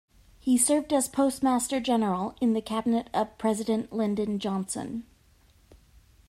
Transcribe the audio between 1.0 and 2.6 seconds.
Postmaster General in